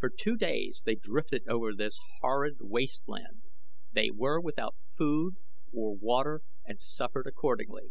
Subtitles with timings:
[0.00, 3.42] For two days they drifted over this horrid wasteland.
[3.92, 5.34] They were without food
[5.74, 7.90] or water and suffered accordingly.